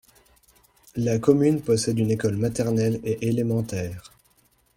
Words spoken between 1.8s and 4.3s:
une école maternelle et élémentaire.